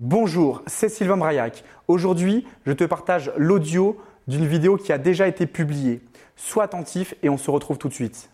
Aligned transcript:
Bonjour, 0.00 0.62
c'est 0.68 0.88
Sylvain 0.88 1.16
Braillac. 1.16 1.64
Aujourd'hui, 1.88 2.46
je 2.64 2.72
te 2.72 2.84
partage 2.84 3.32
l'audio 3.36 3.96
d'une 4.28 4.46
vidéo 4.46 4.76
qui 4.76 4.92
a 4.92 4.98
déjà 4.98 5.26
été 5.26 5.44
publiée. 5.44 6.00
Sois 6.36 6.62
attentif 6.62 7.16
et 7.24 7.28
on 7.28 7.36
se 7.36 7.50
retrouve 7.50 7.78
tout 7.78 7.88
de 7.88 7.94
suite. 7.94 8.30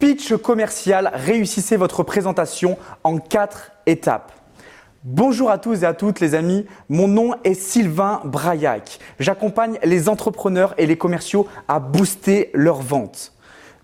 Pitch 0.00 0.34
commercial, 0.38 1.12
réussissez 1.14 1.76
votre 1.76 2.02
présentation 2.02 2.76
en 3.04 3.18
quatre 3.18 3.70
étapes. 3.86 4.32
Bonjour 5.04 5.50
à 5.50 5.58
tous 5.58 5.84
et 5.84 5.86
à 5.86 5.94
toutes 5.94 6.18
les 6.18 6.34
amis, 6.34 6.66
mon 6.88 7.06
nom 7.06 7.36
est 7.44 7.54
Sylvain 7.54 8.22
Braillac. 8.24 8.98
J'accompagne 9.20 9.78
les 9.84 10.08
entrepreneurs 10.08 10.74
et 10.78 10.86
les 10.86 10.98
commerciaux 10.98 11.46
à 11.68 11.78
booster 11.78 12.50
leurs 12.54 12.82
ventes. 12.82 13.34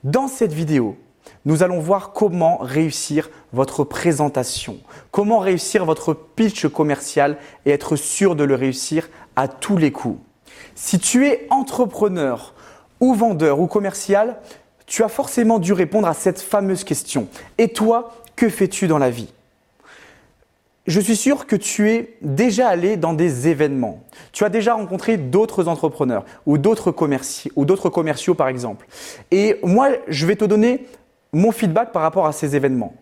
Dans 0.02 0.26
cette 0.26 0.52
vidéo, 0.52 0.96
nous 1.44 1.62
allons 1.62 1.80
voir 1.80 2.12
comment 2.12 2.58
réussir 2.58 3.30
votre 3.52 3.84
présentation, 3.84 4.78
comment 5.10 5.38
réussir 5.38 5.84
votre 5.84 6.14
pitch 6.14 6.66
commercial 6.66 7.36
et 7.66 7.70
être 7.70 7.96
sûr 7.96 8.36
de 8.36 8.44
le 8.44 8.54
réussir 8.54 9.08
à 9.36 9.48
tous 9.48 9.76
les 9.76 9.92
coups. 9.92 10.20
Si 10.74 10.98
tu 10.98 11.26
es 11.26 11.46
entrepreneur 11.50 12.54
ou 13.00 13.14
vendeur 13.14 13.60
ou 13.60 13.66
commercial, 13.66 14.38
tu 14.86 15.02
as 15.02 15.08
forcément 15.08 15.58
dû 15.58 15.72
répondre 15.72 16.06
à 16.08 16.14
cette 16.14 16.40
fameuse 16.40 16.84
question. 16.84 17.26
Et 17.58 17.68
toi, 17.68 18.14
que 18.36 18.48
fais-tu 18.48 18.86
dans 18.86 18.98
la 18.98 19.10
vie? 19.10 19.32
Je 20.86 20.98
suis 20.98 21.14
sûr 21.14 21.46
que 21.46 21.54
tu 21.54 21.90
es 21.90 22.16
déjà 22.22 22.68
allé 22.68 22.96
dans 22.96 23.12
des 23.12 23.46
événements. 23.46 24.02
Tu 24.32 24.44
as 24.44 24.48
déjà 24.48 24.74
rencontré 24.74 25.16
d'autres 25.16 25.68
entrepreneurs 25.68 26.24
ou 26.44 26.58
d'autres 26.58 26.90
commerciaux, 26.90 27.52
ou 27.54 27.64
d'autres 27.64 27.88
commerciaux 27.88 28.34
par 28.34 28.48
exemple. 28.48 28.86
Et 29.30 29.60
moi, 29.62 29.90
je 30.08 30.26
vais 30.26 30.34
te 30.34 30.44
donner 30.44 30.86
mon 31.32 31.52
feedback 31.52 31.92
par 31.92 32.02
rapport 32.02 32.26
à 32.26 32.32
ces 32.32 32.56
événements. 32.56 32.94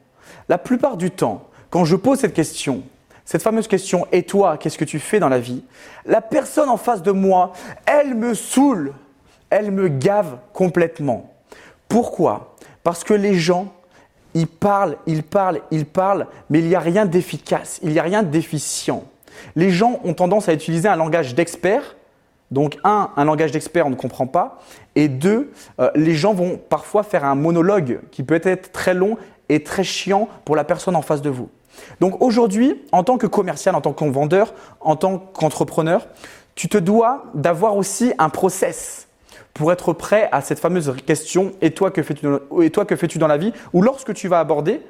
La 0.49 0.59
plupart 0.59 0.97
du 0.97 1.11
temps, 1.11 1.49
quand 1.71 1.85
je 1.85 1.97
pose 1.97 2.19
cette 2.19 2.35
question, 2.35 2.83
cette 3.25 3.43
fameuse 3.43 3.69
question 3.69 4.07
Et 4.13 4.23
toi, 4.23 4.57
qu'est-ce 4.57 4.79
que 4.79 4.85
tu 4.85 4.99
fais 4.99 5.21
dans 5.21 5.29
la 5.29 5.39
vie 5.39 5.65
La 6.07 6.21
personne 6.21 6.69
en 6.69 6.77
face 6.77 7.03
de 7.03 7.13
moi, 7.13 7.53
elle 7.87 8.15
me 8.15 8.35
saoule, 8.35 8.93
elle 9.51 9.71
me 9.71 9.89
gave 9.89 10.39
complètement. 10.53 11.33
Pourquoi? 11.89 12.57
Parce 12.83 13.05
que 13.05 13.15
les 13.15 13.35
gens 13.35 13.73
il 14.35 14.47
parle, 14.47 14.97
il 15.07 15.23
parle, 15.23 15.61
il 15.71 15.87
parle, 15.87 16.27
mais 16.49 16.61
il 16.61 16.69
n'y 16.69 16.75
a 16.75 16.81
rien 16.81 17.05
d'efficace, 17.07 17.81
il 17.83 17.91
n'y 17.91 17.99
a 17.99 18.03
rien 18.03 18.23
d'efficient. 18.23 19.05
Les 19.57 19.71
gens 19.71 20.01
ont 20.05 20.15
tendance 20.15 20.49
à 20.49 20.53
utiliser 20.53 20.89
un 20.89 20.97
langage 20.97 21.35
d'expert. 21.35 21.97
Donc, 22.51 22.79
un, 22.83 23.11
un 23.17 23.25
langage 23.25 23.53
d'expert, 23.53 23.87
on 23.87 23.91
ne 23.91 23.95
comprend 23.95 24.27
pas. 24.27 24.61
Et 24.97 25.09
deux, 25.09 25.53
euh, 25.79 25.91
les 25.95 26.15
gens 26.15 26.35
vont 26.35 26.59
parfois 26.59 27.03
faire 27.03 27.25
un 27.25 27.35
monologue 27.35 28.01
qui 28.11 28.23
peut 28.23 28.41
être 28.43 28.73
très 28.73 28.95
long 28.95 29.17
et 29.49 29.63
très 29.63 29.85
chiant 29.85 30.29
pour 30.45 30.57
la 30.57 30.65
personne 30.65 30.97
en 30.97 31.03
face 31.03 31.23
de 31.23 31.31
vous. 31.31 31.49
Donc 32.01 32.21
aujourd'hui, 32.23 32.83
en 32.93 33.05
tant 33.05 33.19
que 33.19 33.27
commercial, 33.27 33.75
en 33.75 33.81
tant 33.81 33.93
que 33.93 34.05
vendeur, 34.05 34.55
en 34.81 34.97
tant 34.97 35.19
qu'entrepreneur, 35.19 36.09
tu 36.55 36.69
te 36.69 36.79
dois 36.79 37.25
d'avoir 37.35 37.77
aussi 37.77 38.13
un 38.19 38.29
process 38.29 39.09
pour 39.55 39.73
être 39.73 39.93
prêt 39.93 40.29
à 40.33 40.41
cette 40.41 40.59
fameuse 40.59 40.95
question 41.07 41.53
et 41.61 41.73
toi 41.73 41.91
que 41.91 42.03
fais-tu 42.03 43.19
dans, 43.19 43.27
la 43.27 43.37
vie? 43.37 43.53
Ou 43.73 43.83
lorsque 43.83 44.15
tu 44.15 44.29
vas 44.29 44.41
aborder 44.41 44.81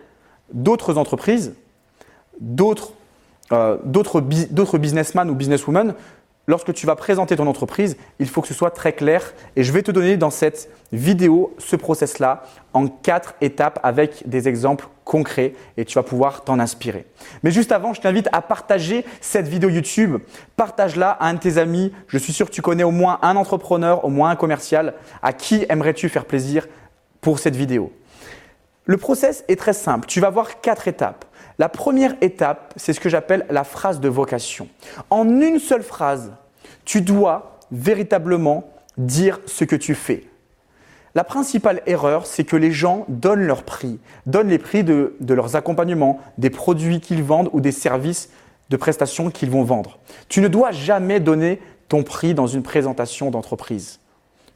d'autres 0.53 0.99
entreprises, 0.99 1.55
d'autres 2.41 2.93
euh, 3.53 3.77
businessmen 4.79 5.31
ou 5.31 5.35
businesswomen 5.35 5.95
lorsque 6.51 6.75
tu 6.75 6.85
vas 6.85 6.97
présenter 6.97 7.37
ton 7.37 7.47
entreprise, 7.47 7.97
il 8.19 8.29
faut 8.29 8.43
que 8.43 8.49
ce 8.49 8.55
soit 8.55 8.73
très 8.73 8.93
clair. 8.93 9.33
Et 9.57 9.63
je 9.63 9.73
vais 9.73 9.83
te 9.83 9.91
donner 9.91 10.17
dans 10.17 10.31
cette 10.31 10.69
vidéo 10.93 11.55
ce 11.59 11.77
process-là 11.77 12.43
en 12.75 12.89
quatre 12.89 13.35
étapes 13.41 13.79
avec 13.83 14.29
des 14.29 14.49
exemples 14.49 14.89
concrets 15.05 15.55
et 15.77 15.85
tu 15.85 15.95
vas 15.95 16.03
pouvoir 16.03 16.43
t'en 16.43 16.59
inspirer. 16.59 17.07
Mais 17.43 17.53
juste 17.53 17.73
avant, 17.73 17.95
je 17.95 18.01
t'invite 18.01 18.29
à 18.33 18.43
partager 18.43 19.05
cette 19.21 19.49
vidéo 19.49 19.71
YouTube. 19.71 20.19
Partage-la 20.57 21.11
à 21.11 21.29
un 21.29 21.35
de 21.35 21.39
tes 21.39 21.57
amis. 21.57 21.93
Je 22.09 22.19
suis 22.19 22.33
sûr 22.33 22.47
que 22.47 22.55
tu 22.55 22.63
connais 22.63 22.85
au 22.85 22.91
moins 22.91 23.21
un 23.23 23.37
entrepreneur, 23.37 24.05
au 24.05 24.09
moins 24.09 24.31
un 24.31 24.37
commercial. 24.37 24.95
À 25.23 25.33
qui 25.33 25.65
aimerais-tu 25.69 26.09
faire 26.09 26.25
plaisir 26.25 26.67
pour 27.21 27.39
cette 27.39 27.57
vidéo? 27.57 27.93
Le 28.87 28.97
process 28.97 29.45
est 29.47 29.57
très 29.57 29.73
simple. 29.73 30.09
Tu 30.09 30.21
vas 30.21 30.31
voir 30.31 30.61
quatre 30.61 30.89
étapes. 30.89 31.25
La 31.61 31.69
première 31.69 32.15
étape, 32.23 32.73
c'est 32.77 32.95
ce 32.95 33.01
que 33.01 33.11
j'appelle 33.11 33.45
la 33.51 33.65
phrase 33.65 34.01
de 34.01 34.09
vocation. 34.09 34.67
En 35.11 35.29
une 35.29 35.59
seule 35.59 35.83
phrase, 35.83 36.33
tu 36.87 37.03
dois 37.03 37.59
véritablement 37.71 38.73
dire 38.97 39.41
ce 39.45 39.65
que 39.65 39.77
tu 39.77 39.95
fais. 39.95 40.25
La 41.15 41.23
principale 41.23 41.83
erreur, 41.85 42.25
c'est 42.25 42.45
que 42.45 42.57
les 42.57 42.73
gens 42.73 43.05
donnent 43.09 43.43
leur 43.43 43.65
prix, 43.65 43.99
donnent 44.25 44.49
les 44.49 44.59
prix 44.59 44.85
de, 44.85 45.15
leurs 45.29 45.55
accompagnements, 45.55 46.19
des 46.39 46.49
produits 46.49 46.99
qu'ils 46.99 47.23
vendent 47.23 47.51
ou 47.53 47.61
des 47.61 47.73
services 47.73 48.31
de 48.71 48.79
prestations 48.79 49.31
qu'ils 49.31 49.51
vont 49.51 49.63
vendre. 49.63 49.99
Tu 50.31 50.41
ne 50.41 50.49
dois 50.49 50.71
jamais 50.71 51.21
donner 51.21 51.61
ton 51.89 52.05
prix 52.05 52.33
dans 52.33 52.47
une 52.47 52.63
présentation 52.63 53.31
d'entreprise. 53.31 54.01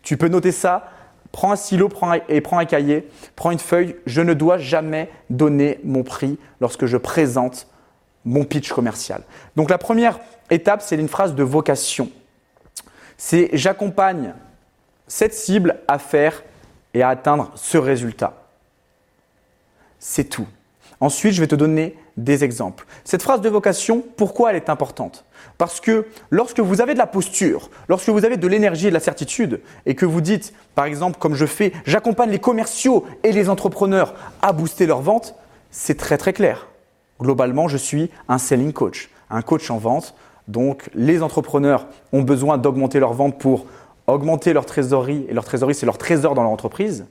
Tu 0.00 0.16
peux 0.16 0.28
noter 0.28 0.52
ça, 0.52 0.88
prends 1.34 1.50
un 1.50 1.56
stylo 1.56 1.88
et 2.28 2.40
prends 2.40 2.58
un 2.58 2.64
cahier, 2.64 3.08
prends 3.34 3.50
une 3.50 3.58
feuille. 3.58 3.96
Je 4.06 4.20
ne 4.20 4.34
dois 4.34 4.56
jamais 4.56 5.10
donner 5.30 5.80
mon 5.82 6.04
prix 6.04 6.38
lorsque 6.60 6.86
je 6.86 6.96
présente 6.96 7.66
mon 8.24 8.44
pitch 8.44 8.72
commercial. 8.72 9.24
Donc 9.56 9.68
la 9.68 9.76
première 9.76 10.20
étape, 10.48 10.80
c'est 10.80 10.94
une 10.94 11.08
phrase 11.08 11.34
de 11.34 11.42
vocation. 11.42 12.08
C'est 13.16 13.50
j'accompagne 13.52 14.32
cette 15.08 15.34
cible 15.34 15.80
à 15.88 15.98
faire 15.98 16.44
et 16.94 17.02
à 17.02 17.08
atteindre 17.08 17.50
ce 17.56 17.78
résultat. 17.78 18.34
C'est 19.98 20.28
tout. 20.28 20.46
Ensuite, 21.00 21.34
je 21.34 21.40
vais 21.40 21.46
te 21.46 21.54
donner 21.54 21.96
des 22.16 22.44
exemples. 22.44 22.86
Cette 23.04 23.22
phrase 23.22 23.40
de 23.40 23.48
vocation, 23.48 24.02
pourquoi 24.16 24.50
elle 24.50 24.56
est 24.56 24.68
importante? 24.68 25.24
Parce 25.58 25.80
que 25.80 26.06
lorsque 26.30 26.60
vous 26.60 26.80
avez 26.80 26.94
de 26.94 26.98
la 26.98 27.06
posture, 27.06 27.70
lorsque 27.88 28.08
vous 28.08 28.24
avez 28.24 28.36
de 28.36 28.46
l'énergie 28.46 28.86
et 28.86 28.90
de 28.90 28.94
la 28.94 29.00
certitude, 29.00 29.60
et 29.86 29.94
que 29.94 30.06
vous 30.06 30.20
dites, 30.20 30.52
par 30.74 30.84
exemple, 30.84 31.18
comme 31.18 31.34
je 31.34 31.46
fais, 31.46 31.72
j'accompagne 31.86 32.30
les 32.30 32.38
commerciaux 32.38 33.04
et 33.22 33.32
les 33.32 33.48
entrepreneurs 33.48 34.14
à 34.42 34.52
booster 34.52 34.86
leurs 34.86 35.02
ventes, 35.02 35.34
c'est 35.70 35.96
très 35.96 36.18
très 36.18 36.32
clair. 36.32 36.68
Globalement, 37.20 37.68
je 37.68 37.76
suis 37.76 38.10
un 38.28 38.38
selling 38.38 38.72
coach, 38.72 39.10
un 39.30 39.42
coach 39.42 39.70
en 39.70 39.78
vente. 39.78 40.14
Donc, 40.46 40.90
les 40.94 41.22
entrepreneurs 41.22 41.86
ont 42.12 42.22
besoin 42.22 42.58
d'augmenter 42.58 43.00
leurs 43.00 43.14
ventes 43.14 43.38
pour 43.38 43.66
augmenter 44.06 44.52
leur 44.52 44.66
trésorerie, 44.66 45.24
et 45.28 45.34
leur 45.34 45.44
trésorerie, 45.44 45.74
c'est 45.74 45.86
leur 45.86 45.98
trésor 45.98 46.34
dans 46.34 46.42
leur 46.42 46.50
entreprise. 46.50 47.06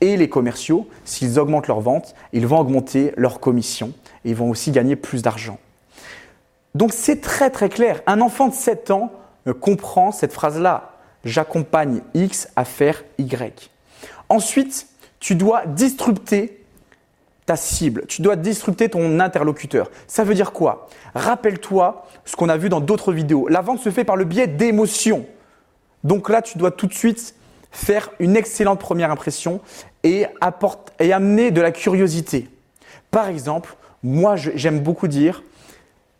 Et 0.00 0.16
les 0.16 0.28
commerciaux, 0.28 0.88
s'ils 1.04 1.38
augmentent 1.38 1.68
leurs 1.68 1.80
ventes, 1.80 2.14
ils 2.32 2.46
vont 2.46 2.58
augmenter 2.58 3.12
leurs 3.16 3.40
commissions 3.40 3.92
et 4.24 4.30
ils 4.30 4.36
vont 4.36 4.50
aussi 4.50 4.70
gagner 4.70 4.96
plus 4.96 5.22
d'argent. 5.22 5.58
Donc 6.74 6.92
c'est 6.92 7.20
très 7.20 7.50
très 7.50 7.68
clair. 7.68 8.02
Un 8.06 8.20
enfant 8.20 8.48
de 8.48 8.54
7 8.54 8.90
ans 8.90 9.12
comprend 9.60 10.12
cette 10.12 10.32
phrase-là. 10.32 10.92
J'accompagne 11.24 12.02
X 12.14 12.48
à 12.56 12.64
faire 12.64 13.04
Y. 13.18 13.70
Ensuite, 14.28 14.88
tu 15.20 15.34
dois 15.34 15.64
disrupter 15.66 16.60
ta 17.46 17.56
cible, 17.56 18.06
tu 18.06 18.22
dois 18.22 18.36
disrupter 18.36 18.88
ton 18.88 19.20
interlocuteur. 19.20 19.90
Ça 20.06 20.24
veut 20.24 20.34
dire 20.34 20.52
quoi? 20.52 20.88
Rappelle-toi 21.14 22.06
ce 22.24 22.36
qu'on 22.36 22.48
a 22.48 22.56
vu 22.56 22.68
dans 22.68 22.80
d'autres 22.80 23.12
vidéos. 23.12 23.48
La 23.48 23.60
vente 23.60 23.80
se 23.80 23.90
fait 23.90 24.04
par 24.04 24.16
le 24.16 24.24
biais 24.24 24.46
d'émotions. 24.46 25.26
Donc 26.04 26.28
là, 26.28 26.42
tu 26.42 26.58
dois 26.58 26.70
tout 26.70 26.86
de 26.86 26.94
suite 26.94 27.34
faire 27.72 28.10
une 28.20 28.36
excellente 28.36 28.78
première 28.78 29.10
impression 29.10 29.60
et, 30.04 30.26
et 31.00 31.12
amener 31.12 31.50
de 31.50 31.60
la 31.60 31.72
curiosité. 31.72 32.48
Par 33.10 33.28
exemple, 33.28 33.76
moi, 34.02 34.36
j'aime 34.36 34.80
beaucoup 34.80 35.08
dire, 35.08 35.42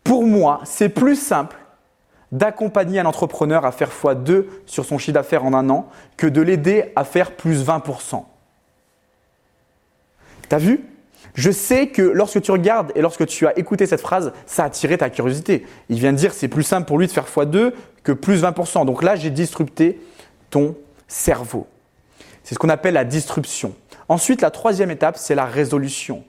pour 0.03 0.25
moi, 0.25 0.61
c'est 0.65 0.89
plus 0.89 1.15
simple 1.15 1.55
d'accompagner 2.31 2.99
un 2.99 3.05
entrepreneur 3.05 3.65
à 3.65 3.71
faire 3.71 3.89
x2 3.89 4.45
sur 4.65 4.83
son 4.83 4.97
chiffre 4.97 5.13
d'affaires 5.13 5.45
en 5.45 5.53
un 5.53 5.69
an 5.69 5.87
que 6.17 6.27
de 6.27 6.41
l'aider 6.41 6.91
à 6.95 7.03
faire 7.03 7.31
plus 7.31 7.63
20%. 7.63 8.23
T'as 10.49 10.57
vu? 10.57 10.83
Je 11.33 11.51
sais 11.51 11.87
que 11.87 12.01
lorsque 12.01 12.41
tu 12.41 12.51
regardes 12.51 12.91
et 12.95 13.01
lorsque 13.01 13.25
tu 13.25 13.47
as 13.47 13.57
écouté 13.57 13.85
cette 13.85 14.01
phrase, 14.01 14.31
ça 14.45 14.63
a 14.63 14.65
attiré 14.67 14.97
ta 14.97 15.09
curiosité. 15.09 15.65
Il 15.89 15.99
vient 15.99 16.13
de 16.13 16.17
dire 16.17 16.33
c'est 16.33 16.47
plus 16.47 16.63
simple 16.63 16.87
pour 16.87 16.97
lui 16.97 17.07
de 17.07 17.11
faire 17.11 17.25
x2 17.25 17.73
que 18.03 18.11
plus 18.11 18.43
20%. 18.43 18.85
Donc 18.85 19.03
là, 19.03 19.15
j'ai 19.15 19.29
disrupté 19.31 19.99
ton 20.49 20.75
cerveau. 21.07 21.67
C'est 22.43 22.53
ce 22.53 22.59
qu'on 22.59 22.69
appelle 22.69 22.93
la 22.93 23.05
disruption. 23.05 23.73
Ensuite, 24.07 24.41
la 24.41 24.51
troisième 24.51 24.91
étape, 24.91 25.17
c'est 25.17 25.35
la 25.35 25.45
résolution. 25.45 26.23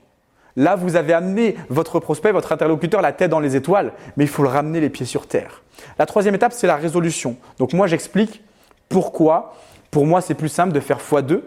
Là, 0.56 0.74
vous 0.74 0.96
avez 0.96 1.12
amené 1.12 1.56
votre 1.68 2.00
prospect, 2.00 2.32
votre 2.32 2.52
interlocuteur, 2.52 3.02
la 3.02 3.12
tête 3.12 3.30
dans 3.30 3.40
les 3.40 3.56
étoiles, 3.56 3.92
mais 4.16 4.24
il 4.24 4.30
faut 4.30 4.42
le 4.42 4.48
ramener 4.48 4.80
les 4.80 4.88
pieds 4.88 5.04
sur 5.04 5.26
terre. 5.26 5.62
La 5.98 6.06
troisième 6.06 6.34
étape, 6.34 6.54
c'est 6.54 6.66
la 6.66 6.76
résolution. 6.76 7.36
Donc 7.58 7.74
moi, 7.74 7.86
j'explique 7.86 8.42
pourquoi. 8.88 9.54
Pour 9.90 10.06
moi, 10.06 10.22
c'est 10.22 10.34
plus 10.34 10.48
simple 10.48 10.72
de 10.72 10.80
faire 10.80 10.98
x2 10.98 11.42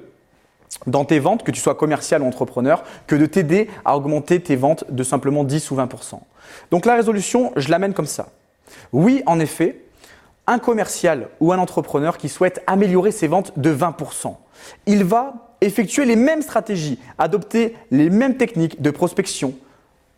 dans 0.85 1.05
tes 1.05 1.19
ventes, 1.19 1.43
que 1.43 1.51
tu 1.51 1.59
sois 1.59 1.75
commercial 1.75 2.21
ou 2.21 2.25
entrepreneur, 2.25 2.83
que 3.07 3.15
de 3.15 3.25
t'aider 3.25 3.69
à 3.85 3.97
augmenter 3.97 4.39
tes 4.39 4.55
ventes 4.55 4.85
de 4.89 5.03
simplement 5.03 5.43
10 5.43 5.71
ou 5.71 5.75
20%. 5.75 6.19
Donc 6.71 6.85
la 6.85 6.95
résolution, 6.95 7.51
je 7.55 7.69
l'amène 7.69 7.93
comme 7.93 8.05
ça. 8.05 8.29
Oui, 8.93 9.23
en 9.25 9.39
effet, 9.39 9.83
un 10.47 10.59
commercial 10.59 11.29
ou 11.39 11.53
un 11.53 11.59
entrepreneur 11.59 12.17
qui 12.17 12.29
souhaite 12.29 12.63
améliorer 12.67 13.11
ses 13.11 13.27
ventes 13.27 13.57
de 13.57 13.73
20%, 13.73 14.35
il 14.85 15.03
va 15.03 15.55
effectuer 15.61 16.05
les 16.05 16.15
mêmes 16.15 16.41
stratégies, 16.41 16.99
adopter 17.17 17.75
les 17.91 18.09
mêmes 18.09 18.37
techniques 18.37 18.81
de 18.81 18.91
prospection, 18.91 19.53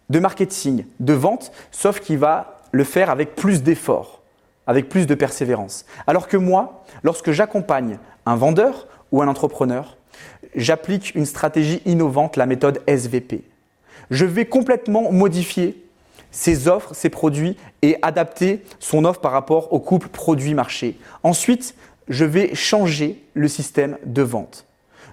de 0.10 0.20
marketing, 0.20 0.86
de 1.00 1.14
vente, 1.14 1.52
sauf 1.72 2.00
qu'il 2.00 2.18
va 2.18 2.60
le 2.72 2.84
faire 2.84 3.10
avec 3.10 3.36
plus 3.36 3.64
d'efforts, 3.64 4.22
avec 4.68 4.90
plus 4.90 5.08
de 5.08 5.16
persévérance. 5.16 5.86
Alors 6.08 6.28
que 6.28 6.38
moi, 6.38 6.84
lorsque 7.04 7.32
j'accompagne 7.32 7.98
un 8.26 8.36
vendeur 8.36 8.88
ou 9.12 9.22
un 9.22 9.28
entrepreneur, 9.28 9.98
j'applique 10.56 11.16
une 11.16 11.26
stratégie 11.26 11.82
innovante, 11.86 12.38
la 12.38 12.46
méthode 12.46 12.82
SVP. 12.88 13.44
Je 14.10 14.26
vais 14.26 14.46
complètement 14.46 15.12
modifier 15.12 15.82
ses 16.32 16.68
offres, 16.68 16.94
ses 16.94 17.10
produits 17.10 17.58
et 17.82 17.98
adapter 18.02 18.64
son 18.80 19.06
offre 19.06 19.20
par 19.20 19.32
rapport 19.32 19.74
au 19.74 19.80
couple 19.80 20.08
produit-marché. 20.08 20.98
Ensuite, 21.24 21.76
je 22.08 22.26
vais 22.26 22.56
changer 22.56 23.24
le 23.34 23.48
système 23.48 23.98
de 24.06 24.22
vente. 24.22 24.66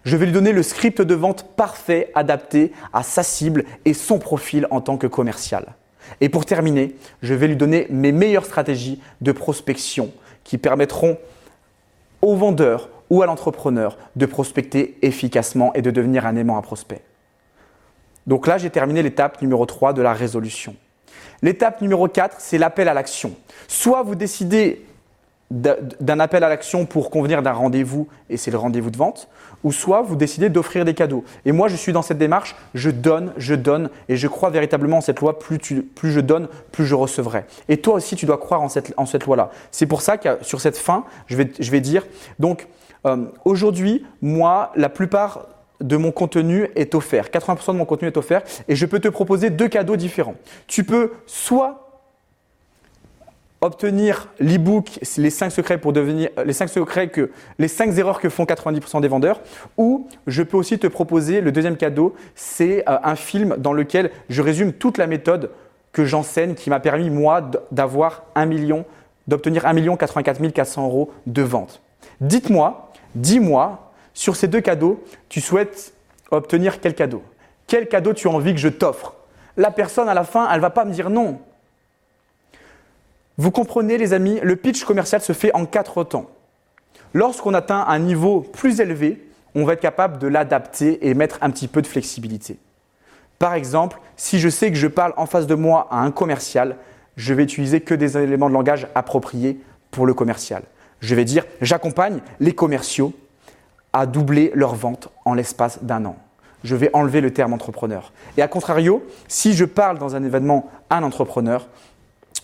Je 0.05 0.17
vais 0.17 0.26
lui 0.26 0.32
donner 0.32 0.52
le 0.52 0.62
script 0.62 1.02
de 1.02 1.14
vente 1.14 1.55
parfait, 1.56 2.11
adapté 2.14 2.73
à 2.93 3.02
sa 3.02 3.23
cible 3.23 3.64
et 3.84 3.94
son 3.94 4.19
profil 4.19 4.67
en 4.70 4.81
tant 4.81 4.96
que 4.96 5.06
commercial. 5.06 5.75
Et 6.20 6.29
pour 6.29 6.46
terminer, 6.46 6.94
je 7.23 7.34
vais 7.34 7.49
lui 7.49 7.56
donner 7.56 7.87
mes 7.91 8.12
meilleures 8.12 8.46
stratégies 8.46 9.00
de 9.20 9.32
prospection 9.32 10.11
qui 10.44 10.56
permettront 10.56 11.19
au 12.23 12.34
vendeur 12.37 12.88
ou 13.10 13.22
à 13.22 13.26
l'entrepreneur 13.26 13.96
de 14.16 14.26
prospecter 14.26 14.99
efficacement 15.02 15.72
et 15.75 15.82
de 15.82 15.90
devenir 15.90 16.26
un 16.26 16.37
aimant 16.37 16.58
à 16.58 16.62
prospect. 16.62 17.02
Donc 18.26 18.46
là, 18.46 18.58
j'ai 18.58 18.70
terminé 18.70 19.02
l'étape 19.02 19.40
numéro 19.40 19.64
3 19.64 19.94
de 19.94 20.02
la 20.02 20.12
résolution. 20.12 20.76
L'étape 21.40 21.81
numéro 21.81 22.08
4, 22.08 22.37
c'est 22.40 22.58
l'appel 22.58 22.88
à 22.88 22.94
l'action. 22.94 23.32
Soit 23.69 24.02
vous 24.02 24.14
décidez 24.14 24.84
d'un 25.50 26.21
appel 26.21 26.45
à 26.45 26.49
l'action 26.49 26.85
pour 26.85 27.11
convenir 27.11 27.43
d'un 27.43 27.53
rendez-vous 27.53 28.06
et 28.29 28.37
c'est 28.37 28.50
le 28.50 28.59
rendez-vous 28.59 28.91
de 28.91 28.97
vente, 28.97 29.29
ou 29.65 29.73
soit 29.73 30.03
vous 30.03 30.17
décidez 30.17 30.50
d'offrir 30.50 30.85
des 30.85 30.95
cadeaux. 30.95 31.25
Et 31.45 31.53
moi, 31.53 31.69
je 31.69 31.77
suis 31.77 31.93
dans 31.93 32.03
cette 32.03 32.19
démarche, 32.19 32.55
je 32.75 32.91
donne, 32.91 33.33
je 33.37 33.55
donne, 33.55 33.91
et 34.09 34.17
je 34.17 34.29
crois 34.29 34.50
véritablement 34.50 34.99
en 34.99 35.00
cette 35.00 35.21
loi, 35.21 35.39
plus, 35.39 35.59
je 36.03 36.21
donne, 36.21 36.49
plus 36.71 36.87
je 36.87 36.95
recevrai. 36.95 37.45
Et 37.69 37.79
toi 37.79 37.95
aussi, 37.95 38.15
tu 38.15 38.27
dois 38.27 38.39
croire 38.39 38.61
en 38.61 38.69
cette, 38.69 39.27
loi-là. 39.27 39.50
C'est 39.71 39.87
pour 39.87 40.03
ça 40.03 40.19
que 40.19 40.39
sur 40.43 40.61
cette 40.61 40.77
fin, 40.77 41.05
je 41.27 41.37
vais, 41.37 41.81
dire, 41.81 42.06
donc 42.39 42.69
euh, 43.06 43.27
aujourd'hui, 43.44 44.05
moi, 44.21 44.73
la 44.77 44.89
plupart 44.89 45.47
de 45.81 45.97
mon 45.97 46.11
contenu 46.11 46.69
est 46.75 46.94
offert. 46.94 47.29
80% 47.29 47.73
de 47.73 47.79
mon 47.79 47.85
contenu 47.85 48.09
est 48.09 48.17
offert 48.17 48.43
et 48.67 48.75
je 48.75 48.85
peux 48.85 48.99
te 48.99 49.09
proposer 49.09 49.51
deux 49.51 49.69
cadeaux 49.69 49.97
différents. 49.97 50.35
Tu 50.67 50.85
peux 50.85 51.12
soit 51.27 51.88
obtenir 53.60 54.28
l'e-book, 54.38 55.00
les 55.16 55.31
5 55.31 55.50
secrets 55.50 55.78
pour 55.78 55.93
devenir 55.93 56.31
les 56.44 56.52
5 56.52 56.69
secrets 56.69 57.08
que 57.08 57.31
les 57.58 57.69
5 57.69 57.96
erreurs 57.99 58.20
que 58.20 58.28
font 58.28 58.44
90% 58.44 59.00
des 59.00 59.08
vendeurs 59.08 59.40
ou 59.76 60.06
je 60.26 60.43
peux 60.43 60.56
aussi 60.56 60.78
te 60.78 60.87
proposer 60.87 61.40
le 61.40 61.50
deuxième 61.50 61.76
cadeau, 61.76 62.14
c'est 62.34 62.88
euh, 62.88 62.99
un 63.02 63.16
film 63.16 63.56
dans 63.58 63.72
lequel 63.72 64.10
je 64.28 64.43
résume 64.43 64.72
toute 64.72 64.99
la 64.99 65.06
méthode 65.06 65.50
que 65.93 66.05
j'enseigne 66.05 66.55
qui 66.55 66.70
m'a 66.70 66.81
permis 66.81 67.10
moi 67.10 67.50
d'avoir 67.72 68.25
1 68.34 68.46
million 68.46 68.84
d'obtenir 69.26 69.66
1 69.66 69.72
million 69.72 69.96
84 69.96 70.52
400 70.52 70.87
euros 70.87 71.10
de 71.26 71.43
vente. 71.43 71.82
Dites-moi, 72.20 72.90
dis-moi 73.14 73.93
sur 74.14 74.37
ces 74.37 74.49
deux 74.49 74.60
cadeaux, 74.60 75.02
tu 75.28 75.40
souhaites 75.40 75.93
obtenir 76.31 76.81
quel 76.81 76.94
cadeau? 76.94 77.22
Quel 77.66 77.88
cadeau 77.88 78.14
tu 78.14 78.28
as 78.28 78.31
envie 78.31 78.55
que 78.55 78.60
je 78.60 78.69
t'offre? 78.69 79.14
La 79.56 79.70
personne 79.70 80.08
à 80.08 80.14
la 80.14 80.25
fin, 80.25 80.49
elle 80.52 80.60
va 80.60 80.70
pas 80.70 80.84
me 80.84 80.93
dire 80.93 81.10
non. 81.10 81.40
Vous 83.38 83.52
comprenez 83.52 83.99
les 83.99 84.12
amis, 84.12 84.40
le 84.43 84.56
pitch 84.56 84.85
commercial 84.85 85.20
se 85.20 85.32
fait 85.32 85.55
en 85.55 85.64
quatre 85.64 86.02
temps. 86.02 86.29
Lorsqu'on 87.14 87.55
atteint 87.55 87.85
un 87.87 88.00
niveau 88.00 88.40
plus 88.40 88.81
élevé, 88.81 89.25
on 89.55 89.64
va 89.64 89.75
être 89.75 89.81
capable 89.81 90.19
de 90.19 90.26
l'adapter 90.26 91.08
et 91.08 91.14
mettre 91.14 91.38
un 91.40 91.50
petit 91.50 91.69
peu 91.69 91.81
de 91.81 91.87
flexibilité. 91.87 92.58
Par 93.38 93.55
exemple, 93.55 94.00
si 94.17 94.40
je 94.40 94.49
sais 94.49 94.70
que 94.70 94.76
je 94.76 94.88
parle 94.88 95.14
en 95.17 95.26
face 95.26 95.46
de 95.46 95.55
moi 95.55 95.87
à 95.93 96.00
un 96.00 96.11
commercial, 96.11 96.76
je 97.17 97.32
vais 97.32 97.44
utiliser 97.44 97.81
que 97.81 97.94
des 97.94 98.19
éléments 98.19 98.49
de 98.49 98.55
langage 98.55 98.88
appropriés 98.96 99.61
pour 99.93 100.05
le 100.05 100.14
commercial. 100.14 100.64
Je 101.00 101.14
vais 101.14 101.25
dire 101.25 101.44
j'accompagne 101.61 102.20
les 102.41 102.52
commerciaux 102.52 103.12
à 103.93 104.06
doubler 104.06 104.50
leurs 104.55 104.75
ventes 104.75 105.08
en 105.25 105.34
l'espace 105.34 105.82
d'un 105.84 106.05
an. 106.06 106.17
Je 106.64 106.75
vais 106.75 106.91
enlever 106.93 107.20
le 107.20 107.32
terme 107.32 107.52
entrepreneur. 107.52 108.12
Et 108.37 108.43
à 108.43 108.49
contrario, 108.49 109.05
si 109.29 109.52
je 109.52 109.64
parle 109.64 109.99
dans 109.99 110.17
un 110.17 110.25
événement 110.25 110.69
à 110.91 110.96
un 110.96 111.05
entrepreneur, 111.05 111.69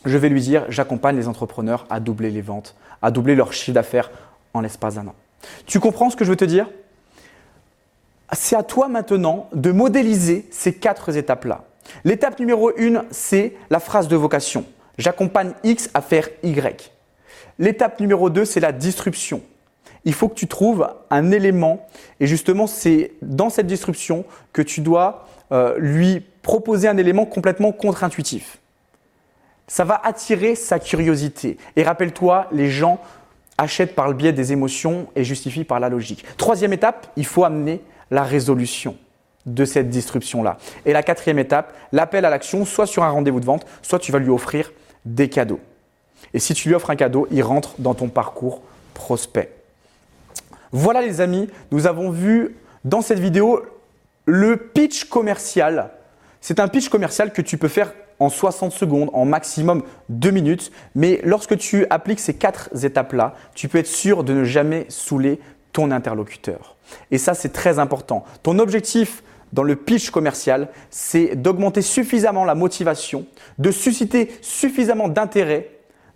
je 0.05 0.19
vais 0.19 0.29
lui 0.29 0.41
dire 0.41 0.65
j'accompagne 0.69 1.17
les 1.17 1.29
entrepreneurs 1.29 1.87
à 1.91 2.01
doubler 2.01 2.31
les 2.31 2.43
ventes, 2.43 2.75
à 3.03 3.11
doubler 3.11 3.35
leur 3.35 3.53
chiffre 3.53 3.75
d'affaires 3.75 4.11
en 4.53 4.61
l'espace 4.61 4.97
d'un 4.97 5.09
an. 5.09 5.15
Tu 5.67 5.81
comprends 5.81 6.11
ce 6.11 6.17
que 6.17 6.25
je 6.25 6.31
veux 6.31 6.37
te 6.37 6.45
dire? 6.45 6.69
C'est 8.33 8.56
à 8.56 8.62
toi 8.62 8.89
maintenant 8.89 9.49
de 9.53 9.71
modéliser 9.71 10.47
ces 10.51 10.75
quatre 10.75 11.15
étapes-là. 11.15 11.65
L'étape 12.05 12.39
numéro 12.39 12.73
une, 12.77 13.05
c'est 13.11 13.55
la 13.71 13.79
phrase 13.79 14.09
de 14.09 14.17
vocation. 14.17 14.65
J'accompagne 14.99 15.53
X 15.62 15.91
à 15.95 16.01
faire 16.01 16.29
Y. 16.43 16.91
L'étape 17.59 18.00
numéro 18.00 18.31
deux, 18.31 18.45
c'est 18.45 18.61
la 18.61 18.73
disruption. 18.73 19.43
Il 20.05 20.15
faut 20.15 20.29
que 20.29 20.35
tu 20.35 20.47
trouves 20.47 20.89
un 21.11 21.31
élément 21.31 21.87
et 22.21 22.27
justement 22.27 22.67
c'est 22.67 23.12
dans 23.23 23.49
cette 23.49 23.67
disruption 23.67 24.25
que 24.53 24.61
tu 24.61 24.81
dois 24.81 25.27
euh, 25.53 25.77
lui 25.79 26.21
proposer 26.43 26.89
un 26.89 26.97
élément 26.97 27.25
complètement 27.25 27.73
contre-intuitif 27.73 28.59
ça 29.66 29.84
va 29.84 30.00
attirer 30.05 30.55
sa 30.55 30.78
curiosité. 30.78 31.56
Et 31.76 31.82
rappelle-toi, 31.82 32.49
les 32.52 32.70
gens 32.70 33.00
achètent 33.56 33.94
par 33.94 34.08
le 34.08 34.14
biais 34.14 34.32
des 34.32 34.52
émotions 34.52 35.08
et 35.16 35.25
justifient 35.25 35.64
par 35.64 35.81
la 35.81 35.88
logique. 35.88 36.25
Troisième 36.37 36.72
étape, 36.72 37.06
il 37.16 37.26
faut 37.26 37.44
amener 37.44 37.81
la 38.11 38.22
résolution 38.22 38.96
de 39.46 39.64
cette 39.64 39.90
disruption-là. 39.90 40.58
Et 40.87 40.93
la 40.93 41.02
quatrième 41.02 41.38
étape, 41.38 41.75
l'appel 41.93 42.25
à 42.25 42.31
l'action, 42.31 42.64
soit 42.64 42.87
sur 42.87 43.05
un 43.05 43.11
rendez-vous 43.11 43.40
de 43.40 43.44
vente, 43.44 43.66
soit 43.82 43.99
tu 43.99 44.12
vas 44.12 44.19
lui 44.19 44.31
offrir 44.31 44.72
des 45.05 45.28
cadeaux. 45.28 45.61
Et 46.32 46.38
si 46.38 46.55
tu 46.55 46.69
lui 46.69 46.75
offres 46.75 46.90
un 46.90 46.96
cadeau, 46.96 47.28
il 47.31 47.43
rentre 47.43 47.75
dans 47.78 47.94
ton 47.94 48.08
parcours 48.08 48.62
prospect. 48.94 49.52
Voilà 50.72 51.02
les 51.02 51.20
amis, 51.20 51.49
nous 51.70 51.87
avons 51.87 52.11
vu 52.11 52.56
dans 52.84 53.02
cette 53.02 53.19
vidéo 53.19 53.62
le 54.26 54.56
pitch 54.56 55.05
commercial. 55.05 55.90
C'est 56.40 56.58
un 56.58 56.69
pitch 56.69 56.88
commercial 56.88 57.32
que 57.32 57.43
tu 57.43 57.58
peux 57.58 57.69
faire 57.69 57.93
en 58.25 58.31
60 58.31 58.73
secondes, 58.73 59.11
en 59.12 59.25
maximum 59.25 59.82
2 60.09 60.31
minutes. 60.31 60.73
Mais 60.94 61.21
lorsque 61.25 61.56
tu 61.56 61.87
appliques 61.91 62.21
ces 62.21 62.35
quatre 62.35 62.71
étapes-là, 62.85 63.35
tu 63.55 63.69
peux 63.69 63.79
être 63.79 63.87
sûr 63.87 64.25
de 64.25 64.32
ne 64.32 64.44
jamais 64.44 64.87
saouler 64.88 65.41
ton 65.73 65.91
interlocuteur. 65.91 66.76
Et 67.11 67.19
ça, 67.19 67.35
c'est 67.35 67.53
très 67.53 67.79
important. 67.79 68.25
Ton 68.43 68.59
objectif 68.59 69.23
dans 69.53 69.62
le 69.62 69.76
pitch 69.76 70.11
commercial, 70.11 70.69
c'est 70.91 71.37
d'augmenter 71.37 71.82
suffisamment 71.82 72.44
la 72.44 72.55
motivation, 72.55 73.26
de 73.59 73.71
susciter 73.71 74.32
suffisamment 74.41 75.09
d'intérêt 75.09 75.71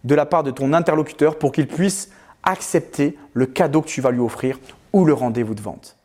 de 0.05 0.15
la 0.15 0.27
part 0.27 0.43
de 0.43 0.51
ton 0.51 0.73
interlocuteur 0.73 1.39
pour 1.39 1.53
qu'il 1.53 1.69
puisse 1.69 2.11
accepter 2.43 3.17
le 3.35 3.47
cadeau 3.47 3.83
que 3.83 3.89
tu 3.89 4.01
vas 4.01 4.11
lui 4.11 4.21
offrir 4.21 4.59
ou 4.93 5.05
le 5.05 5.13
rendez-vous 5.13 5.55
de 5.55 5.61
vente. 5.61 5.97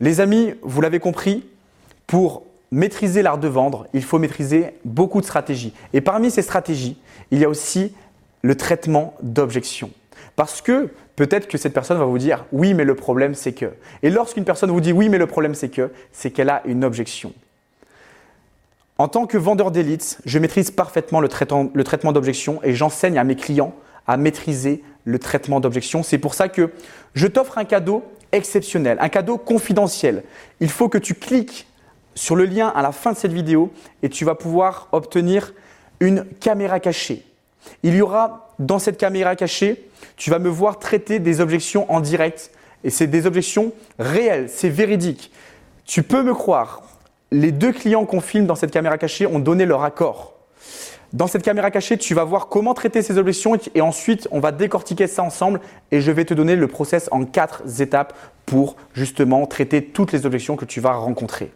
Les 0.00 0.20
amis, 0.20 0.54
vous 0.62 0.80
l'avez 0.80 0.98
compris, 1.00 1.44
pour 2.06 2.44
maîtriser 2.76 3.22
l'art 3.22 3.38
de 3.38 3.48
vendre, 3.48 3.86
il 3.94 4.04
faut 4.04 4.18
maîtriser 4.18 4.74
beaucoup 4.84 5.22
de 5.22 5.26
stratégies. 5.26 5.72
Et 5.94 6.02
parmi 6.02 6.30
ces 6.30 6.42
stratégies, 6.42 6.98
il 7.30 7.38
y 7.38 7.44
a 7.44 7.48
aussi 7.48 7.94
le 8.42 8.54
traitement 8.54 9.14
d'objections. 9.22 9.90
Parce 10.36 10.60
que 10.60 10.90
peut-être 11.16 11.48
que 11.48 11.56
cette 11.56 11.72
personne 11.72 11.98
va 11.98 12.04
vous 12.04 12.18
dire 12.18 12.44
oui, 12.52 12.74
mais 12.74 12.84
le 12.84 12.94
problème 12.94 13.34
c'est 13.34 13.52
que. 13.52 13.72
Et 14.02 14.10
lorsqu'une 14.10 14.44
personne 14.44 14.70
vous 14.70 14.82
dit 14.82 14.92
oui, 14.92 15.08
mais 15.08 15.16
le 15.16 15.26
problème 15.26 15.54
c'est 15.54 15.70
que, 15.70 15.90
c'est 16.12 16.30
qu'elle 16.30 16.50
a 16.50 16.60
une 16.66 16.84
objection. 16.84 17.32
En 18.98 19.08
tant 19.08 19.26
que 19.26 19.38
vendeur 19.38 19.70
d'élite, 19.70 20.18
je 20.26 20.38
maîtrise 20.38 20.70
parfaitement 20.70 21.20
le 21.20 21.28
traitement, 21.28 21.70
le 21.72 21.84
traitement 21.84 22.12
d'objections 22.12 22.60
et 22.62 22.74
j'enseigne 22.74 23.16
à 23.16 23.24
mes 23.24 23.36
clients 23.36 23.74
à 24.06 24.18
maîtriser 24.18 24.84
le 25.04 25.18
traitement 25.18 25.60
d'objections. 25.60 26.02
C'est 26.02 26.18
pour 26.18 26.34
ça 26.34 26.50
que 26.50 26.70
je 27.14 27.26
t'offre 27.26 27.56
un 27.56 27.64
cadeau 27.64 28.04
exceptionnel, 28.32 28.98
un 29.00 29.08
cadeau 29.08 29.38
confidentiel. 29.38 30.24
Il 30.60 30.70
faut 30.70 30.90
que 30.90 30.98
tu 30.98 31.14
cliques 31.14 31.66
sur 32.16 32.34
le 32.34 32.46
lien 32.46 32.72
à 32.74 32.82
la 32.82 32.90
fin 32.90 33.12
de 33.12 33.16
cette 33.16 33.32
vidéo 33.32 33.70
et 34.02 34.08
tu 34.08 34.24
vas 34.24 34.34
pouvoir 34.34 34.88
obtenir 34.90 35.52
une 36.00 36.26
caméra 36.40 36.80
cachée. 36.80 37.24
Il 37.84 37.94
y 37.94 38.00
aura 38.00 38.52
dans 38.58 38.78
cette 38.78 38.98
caméra 38.98 39.36
cachée, 39.36 39.88
tu 40.16 40.30
vas 40.30 40.38
me 40.38 40.48
voir 40.48 40.78
traiter 40.78 41.20
des 41.20 41.40
objections 41.40 41.90
en 41.92 42.00
direct 42.00 42.50
et 42.82 42.90
c'est 42.90 43.06
des 43.06 43.26
objections 43.26 43.72
réelles, 43.98 44.48
c'est 44.48 44.68
véridique. 44.68 45.30
Tu 45.84 46.02
peux 46.02 46.22
me 46.22 46.34
croire, 46.34 46.82
les 47.30 47.52
deux 47.52 47.72
clients 47.72 48.06
qu'on 48.06 48.20
filme 48.20 48.46
dans 48.46 48.54
cette 48.54 48.70
caméra 48.70 48.98
cachée 48.98 49.26
ont 49.26 49.38
donné 49.38 49.66
leur 49.66 49.84
accord. 49.84 50.32
Dans 51.12 51.26
cette 51.26 51.42
caméra 51.42 51.70
cachée, 51.70 51.98
tu 51.98 52.14
vas 52.14 52.24
voir 52.24 52.48
comment 52.48 52.74
traiter 52.74 53.00
ces 53.02 53.16
objections 53.16 53.56
et 53.74 53.80
ensuite 53.80 54.26
on 54.32 54.40
va 54.40 54.52
décortiquer 54.52 55.06
ça 55.06 55.22
ensemble 55.22 55.60
et 55.92 56.00
je 56.00 56.10
vais 56.10 56.24
te 56.24 56.34
donner 56.34 56.56
le 56.56 56.66
process 56.66 57.08
en 57.12 57.24
quatre 57.24 57.62
étapes 57.80 58.14
pour 58.44 58.76
justement 58.94 59.46
traiter 59.46 59.84
toutes 59.84 60.12
les 60.12 60.26
objections 60.26 60.56
que 60.56 60.64
tu 60.64 60.80
vas 60.80 60.92
rencontrer. 60.92 61.52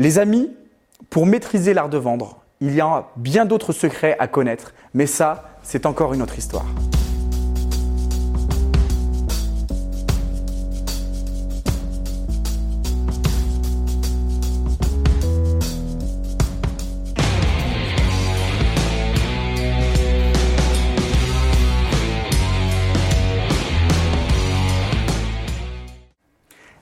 Les 0.00 0.18
amis, 0.18 0.48
pour 1.10 1.26
maîtriser 1.26 1.74
l'art 1.74 1.90
de 1.90 1.98
vendre, 1.98 2.38
il 2.62 2.74
y 2.74 2.80
a 2.80 3.08
bien 3.16 3.44
d'autres 3.44 3.74
secrets 3.74 4.16
à 4.18 4.28
connaître, 4.28 4.72
mais 4.94 5.04
ça, 5.04 5.58
c'est 5.62 5.84
encore 5.84 6.14
une 6.14 6.22
autre 6.22 6.38
histoire. 6.38 6.64